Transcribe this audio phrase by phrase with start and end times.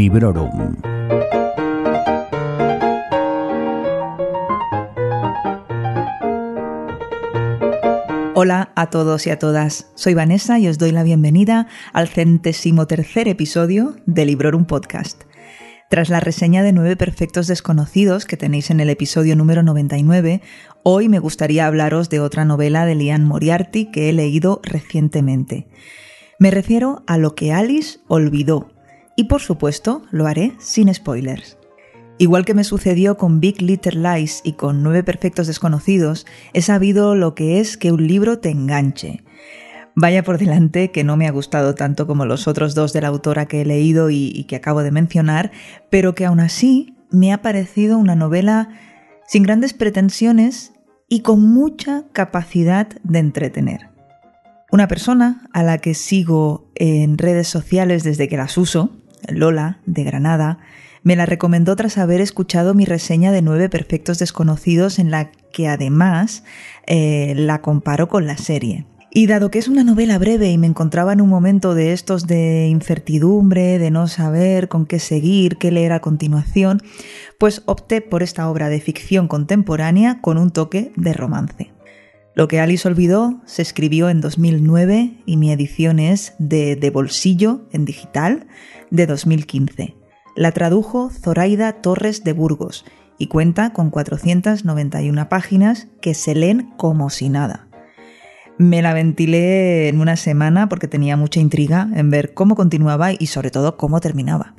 [0.00, 0.76] Librorum.
[8.34, 12.86] Hola a todos y a todas, soy Vanessa y os doy la bienvenida al centésimo
[12.86, 15.24] tercer episodio de Librorum Podcast.
[15.90, 20.40] Tras la reseña de nueve perfectos desconocidos que tenéis en el episodio número 99,
[20.82, 25.68] hoy me gustaría hablaros de otra novela de Liane Moriarty que he leído recientemente.
[26.38, 28.70] Me refiero a lo que Alice olvidó,
[29.16, 31.58] y por supuesto lo haré sin spoilers.
[32.18, 37.14] Igual que me sucedió con Big Little Lies y con Nueve Perfectos Desconocidos, he sabido
[37.14, 39.24] lo que es que un libro te enganche.
[39.94, 43.08] Vaya por delante que no me ha gustado tanto como los otros dos de la
[43.08, 45.50] autora que he leído y, y que acabo de mencionar,
[45.88, 48.68] pero que aún así me ha parecido una novela
[49.26, 50.72] sin grandes pretensiones
[51.08, 53.88] y con mucha capacidad de entretener.
[54.72, 60.04] Una persona a la que sigo en redes sociales desde que las uso, Lola, de
[60.04, 60.58] Granada,
[61.02, 65.68] me la recomendó tras haber escuchado mi reseña de Nueve Perfectos Desconocidos en la que
[65.68, 66.44] además
[66.86, 68.86] eh, la comparo con la serie.
[69.12, 72.28] Y dado que es una novela breve y me encontraba en un momento de estos
[72.28, 76.80] de incertidumbre, de no saber con qué seguir, qué leer a continuación,
[77.36, 81.72] pues opté por esta obra de ficción contemporánea con un toque de romance.
[82.40, 87.68] Lo que Alice olvidó se escribió en 2009 y mi edición es de, de bolsillo
[87.70, 88.46] en digital
[88.90, 89.94] de 2015.
[90.36, 92.86] La tradujo Zoraida Torres de Burgos
[93.18, 97.68] y cuenta con 491 páginas que se leen como si nada.
[98.56, 103.26] Me la ventilé en una semana porque tenía mucha intriga en ver cómo continuaba y
[103.26, 104.54] sobre todo cómo terminaba.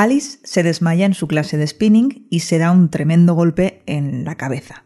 [0.00, 4.24] Alice se desmaya en su clase de spinning y se da un tremendo golpe en
[4.24, 4.84] la cabeza.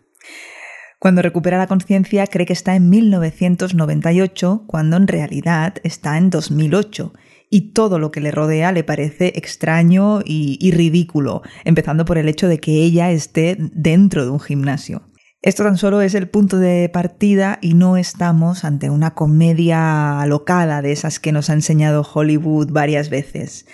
[0.98, 7.12] Cuando recupera la conciencia cree que está en 1998, cuando en realidad está en 2008,
[7.48, 12.28] y todo lo que le rodea le parece extraño y, y, ridículo, empezando por el
[12.28, 15.12] hecho de que ella esté dentro de un gimnasio.
[15.42, 20.82] Esto tan solo es el punto de partida y no estamos ante una comedia alocada
[20.82, 23.66] de esas que nos ha enseñado Hollywood varias veces.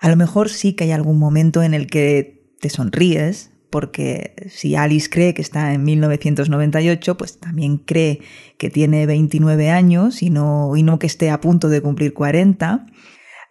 [0.00, 4.76] A lo mejor sí que hay algún momento en el que te sonríes, porque si
[4.76, 8.20] Alice cree que está en 1998, pues también cree
[8.56, 12.86] que tiene 29 años y no, y no que esté a punto de cumplir 40.
[12.86, 12.90] Uh,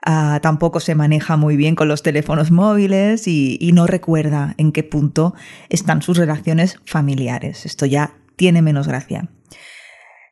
[0.06, 4.72] ah, tampoco se maneja muy bien con los teléfonos móviles y, y no recuerda en
[4.72, 5.34] qué punto
[5.68, 7.66] están sus relaciones familiares.
[7.66, 9.30] Esto ya tiene menos gracia.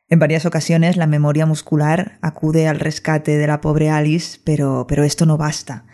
[0.08, 5.04] En varias ocasiones la memoria muscular acude al rescate de la pobre Alice, pero, pero
[5.04, 5.86] esto no basta.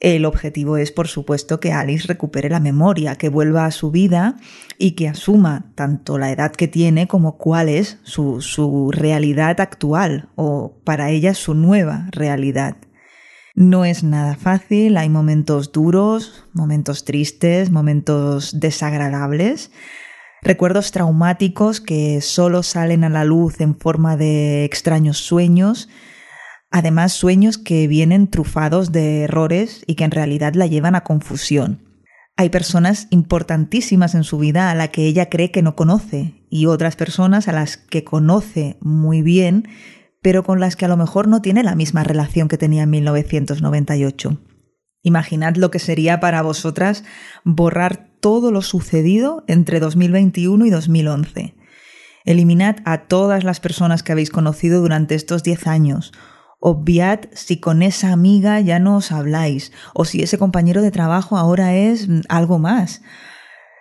[0.00, 4.36] El objetivo es, por supuesto, que Alice recupere la memoria, que vuelva a su vida
[4.78, 10.80] y que asuma tanto la edad que tiene como cuál es su, realidad actual o
[10.84, 12.78] para ella su nueva realidad.
[13.54, 19.70] No es nada fácil, hay momentos duros, momentos tristes, momentos desagradables,
[20.40, 25.90] recuerdos traumáticos que solo salen a la luz en forma de extraños sueños,
[26.70, 31.82] Además, sueños que vienen trufados de errores y que en realidad la llevan a confusión.
[32.36, 36.66] Hay personas importantísimas en su vida a la que ella cree que no conoce y
[36.66, 39.68] otras personas a las que conoce muy bien,
[40.22, 42.90] pero con las que a lo mejor no tiene la misma relación que tenía en
[42.90, 44.40] 1998.
[45.02, 47.04] Imaginad lo que sería para vosotras
[47.44, 51.54] borrar todo lo sucedido entre 2021 y 2011.
[52.24, 56.12] Eliminad a todas las personas que habéis conocido durante estos 10 años
[56.62, 61.38] Obviad si con esa amiga ya no os habláis o si ese compañero de trabajo
[61.38, 63.00] ahora es mm, algo más.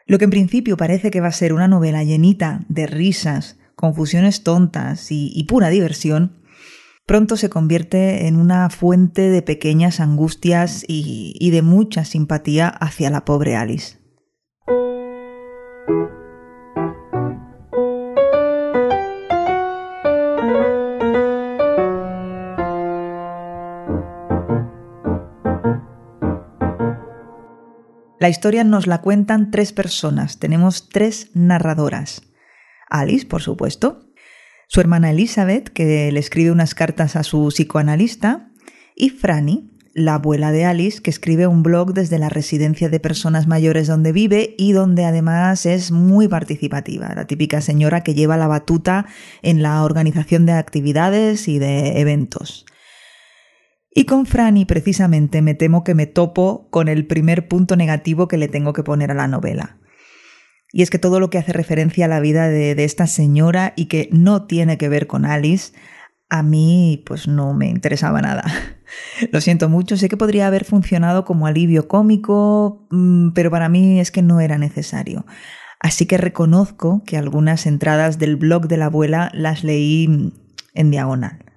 [0.08, 4.44] Lo que en principio parece que va a ser una novela llenita de risas, confusiones
[4.44, 6.42] tontas y, pura diversión,
[7.06, 13.24] pronto se convierte en una fuente de pequeñas angustias y de mucha simpatía hacia la
[13.24, 14.00] pobre Alice.
[28.20, 32.22] La historia nos la cuentan tres personas, tenemos tres narradoras.
[32.90, 34.12] Alice, por supuesto,
[34.68, 38.52] su hermana Elizabeth, que le escribe unas cartas a su psicoanalista,
[38.94, 43.48] y Franny, la abuela de Alice, que escribe un blog desde la residencia de personas
[43.48, 48.48] mayores donde vive y donde además es muy participativa, la típica señora que lleva la
[48.48, 49.06] batuta
[49.42, 52.66] en la organización de actividades y de eventos.
[53.92, 58.38] Y con Franny, precisamente, me temo que me topo con el primer punto negativo que
[58.38, 59.78] le tengo que poner a la novela.
[60.72, 63.86] Y es que todo lo que hace referencia a la vida de, esta señora y
[63.86, 65.74] que no tiene que ver con Alice,
[66.30, 68.44] a mí pues no me interesaba nada.
[69.32, 74.00] Lo siento mucho, sé que podría haber funcionado como alivio cómico, mm, pero para mí
[74.00, 75.26] es que no era necesario.
[75.80, 80.32] Así que reconozco que algunas entradas del blog de la abuela las leí
[80.76, 81.49] en diagonal.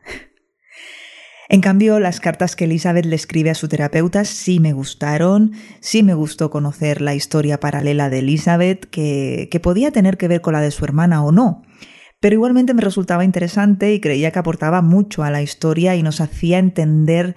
[1.52, 6.02] En cambio, las cartas que Elizabeth le escribe a su terapeuta sí me gustaron, sí
[6.02, 10.62] me gustó conocer la historia paralela de Elizabeth, que, podía tener que ver con la
[10.62, 11.62] de su hermana o no.
[12.20, 16.22] Pero igualmente me resultaba interesante y creía que aportaba mucho a la historia y nos
[16.22, 17.36] hacía entender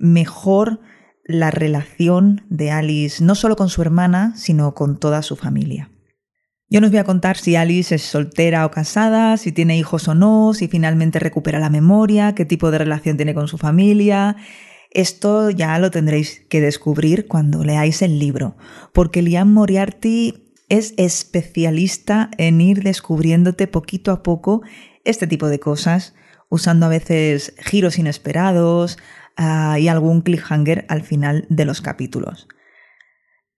[0.00, 0.80] mejor
[1.24, 5.91] la relación de Alice, no solo con su hermana, sino con toda su familia.
[6.72, 10.08] Yo no os voy a contar si Alice es soltera o casada, si tiene hijos
[10.08, 14.36] o no, si finalmente recupera la memoria, qué tipo de relación tiene con su familia.
[14.90, 18.56] Esto ya lo tendréis que descubrir cuando leáis el libro,
[18.94, 24.62] porque Liam Moriarty es especialista en ir descubriéndote poquito a poco
[25.04, 26.14] este tipo de cosas,
[26.48, 28.96] usando a veces giros inesperados
[29.38, 32.48] uh, y algún cliffhanger al final de los capítulos.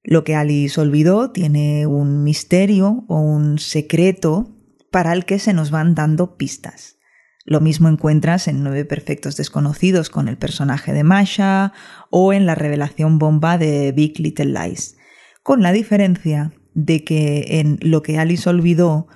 [0.05, 4.51] Lo que Alice olvidó tiene un misterio o un secreto
[4.91, 6.99] para el que se nos van dando pistas.
[7.47, 11.73] Lo mismo encuentras en Nueve Perfectos Desconocidos con el personaje de Masha
[12.11, 14.97] o en la revelación bomba de Big Little Lies,
[15.43, 19.09] con la diferencia de que en Lo que Alice olvidó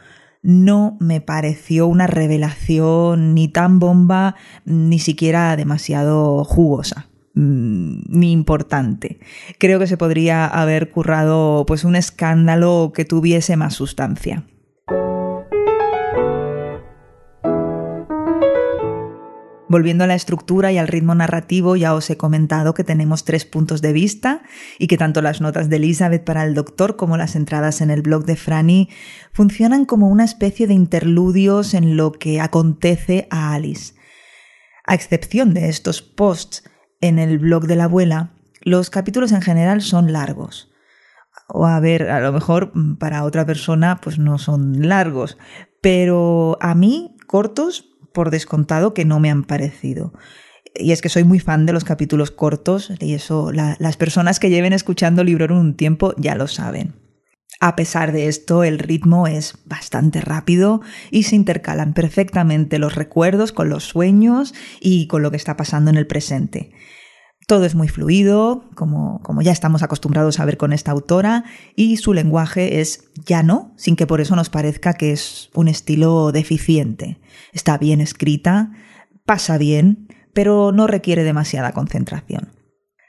[0.43, 7.08] no me pareció una revelación ni tan bomba ni siquiera demasiado jugosa.
[7.41, 9.21] Mm, ni importante.
[9.61, 14.43] Creo que se podría haber currado pues un escándalo que tuviese más sustancia.
[19.69, 23.45] Volviendo a la estructura y al ritmo narrativo, ya os he comentado que tenemos tres
[23.45, 24.43] puntos de vista
[24.81, 28.03] y que tanto las notas de Elizabeth para el doctor como las entradas en el
[28.03, 28.89] blog de Franny
[29.33, 33.95] funcionan como una especie de interludios en lo que acontece a Alice.
[34.85, 36.65] A excepción de estos posts
[37.01, 38.31] en el blog de la abuela,
[38.63, 40.71] los capítulos en general son largos.
[41.49, 45.39] O a ver, a lo mejor mm, para otra persona pues no son largos,
[45.81, 50.13] pero a mí cortos por descontado que no me han parecido.
[50.75, 54.51] Y es que soy muy fan de los capítulos cortos y eso las personas que
[54.51, 56.95] lleven escuchando Libro un tiempo ya lo saben.
[57.61, 63.51] A pesar de esto, el ritmo es bastante rápido y se intercalan perfectamente los recuerdos
[63.51, 66.71] con los sueños y con lo que está pasando en el presente.
[67.49, 71.45] Todo es muy fluido, como, como, ya estamos acostumbrados a ver con esta autora,
[71.75, 76.31] y su lenguaje es llano, sin que por eso nos parezca que es un estilo
[76.31, 77.19] deficiente.
[77.53, 78.73] Está bien escrita,
[79.25, 82.58] pasa bien, pero no requiere demasiada concentración.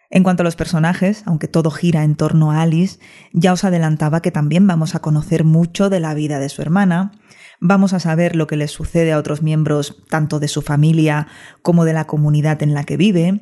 [0.09, 2.99] En cuanto a los personajes, aunque todo gira en torno a Alice,
[3.31, 7.11] ya os adelantaba que también vamos a conocer mucho de la vida de su hermana,
[7.59, 11.27] vamos a saber lo que les sucede a otros miembros tanto de su familia
[11.61, 13.41] como de la comunidad en la que vive.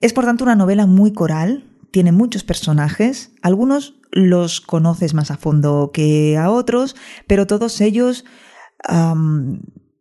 [0.00, 5.36] Es por tanto una novela muy coral, tiene muchos personajes, algunos los conoces más a
[5.36, 6.94] fondo que a otros,
[7.26, 8.24] pero todos ellos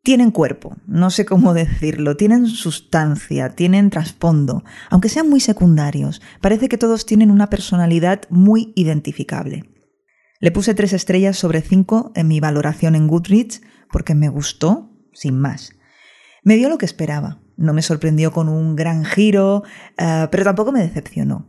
[0.05, 6.69] tienen cuerpo, no sé cómo decirlo, tienen sustancia, tienen trasfondo, aunque sean muy secundarios, parece
[6.69, 9.63] que todos tienen una personalidad muy identificable.
[10.39, 15.39] Le puse tres estrellas sobre cinco en mi valoración en Goodreads porque me gustó, sin
[15.39, 15.71] más.
[16.43, 19.63] Me dio lo que esperaba, no me sorprendió con un gran giro,
[19.97, 21.47] eh, pero tampoco me decepcionó.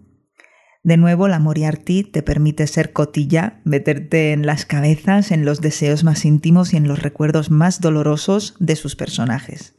[0.87, 6.05] De nuevo, la Moriarty te permite ser cotilla, meterte en las cabezas, en los deseos
[6.05, 9.75] más íntimos y en los recuerdos más dolorosos de sus personajes.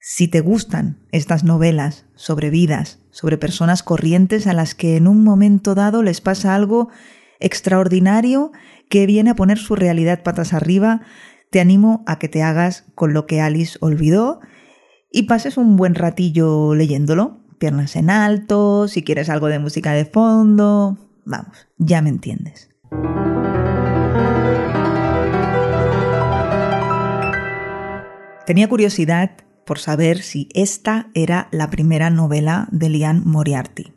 [0.00, 5.22] Si te gustan estas novelas sobre vidas, sobre personas corrientes a las que en un
[5.22, 6.88] momento dado les pasa algo
[7.38, 8.50] extraordinario
[8.88, 11.02] que viene a poner su realidad patas arriba,
[11.52, 14.40] te animo a que te hagas con lo que Alice olvidó
[15.12, 20.06] y pases un buen ratillo leyéndolo piernas en alto, si quieres algo de música de
[20.06, 22.70] fondo, vamos, ya me entiendes.
[28.46, 33.92] Tenía curiosidad por saber si esta era la primera novela de Lian Moriarty.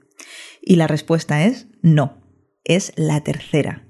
[0.61, 2.21] Y la respuesta es no,
[2.63, 3.87] es la tercera.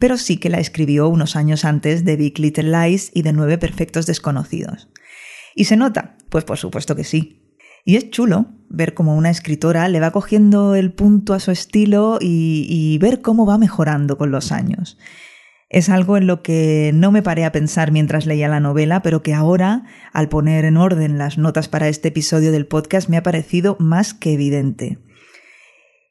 [0.00, 3.58] Pero sí que la escribió unos años antes de Big Little Lies y de Nueve
[3.58, 4.88] Perfectos Desconocidos.
[5.54, 6.16] ¿Y se nota?
[6.30, 7.43] Pues por supuesto que sí.
[7.84, 12.18] Y es chulo ver cómo una escritora le va cogiendo el punto a su estilo
[12.20, 14.98] y, ver cómo va mejorando con los años.
[15.68, 19.22] Es algo en lo que no me paré a pensar mientras leía la novela, pero
[19.22, 23.22] que ahora, al poner en orden las notas para este episodio del podcast, me ha
[23.22, 24.98] parecido más que evidente.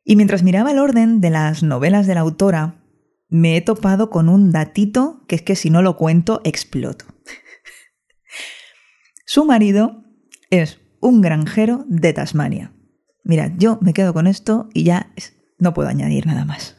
[0.03, 2.83] Y mientras miraba el orden de las novelas de la autora,
[3.29, 7.05] me he topado con un datito que es que si no lo cuento, exploto.
[9.25, 10.03] Su marido
[10.49, 12.71] es un granjero de Tasmania.
[13.23, 15.11] Mira, yo me quedo con esto y ya
[15.59, 16.75] no puedo añadir nada más.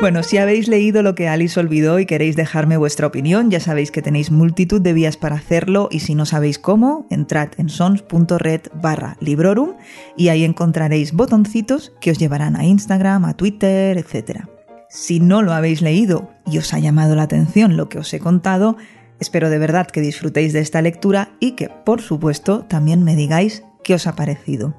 [0.00, 3.90] Bueno, si habéis leído lo que Alice olvidó y queréis dejarme vuestra opinión, ya sabéis
[3.90, 8.62] que tenéis multitud de vías para hacerlo y si no sabéis cómo, entrad en sons.red
[8.74, 9.74] barra librorum
[10.16, 14.46] y ahí encontraréis botoncitos que os llevarán a Instagram, a Twitter, etc.
[14.88, 18.18] Si no lo habéis leído y os ha llamado la atención lo que os he
[18.18, 18.76] contado,
[19.22, 23.62] espero de verdad que disfrutéis de esta lectura y que, por supuesto, también me digáis
[23.82, 24.74] qué os ha parecido.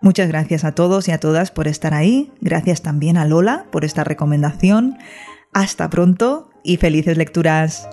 [0.00, 2.32] Muchas gracias a todos y a todas por estar ahí.
[2.40, 4.96] Gracias también a Lola por esta recomendación.
[5.52, 7.88] Hasta pronto y felices lecturas.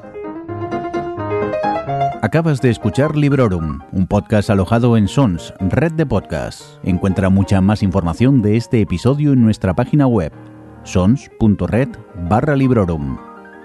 [2.22, 6.80] Acabas de escuchar Librorum, un podcast alojado en Sons, red de podcasts.
[6.84, 10.34] Encuentra mucha más información de este episodio en nuestra página web,
[10.84, 11.90] sons.red
[12.28, 13.29] barra Librorum.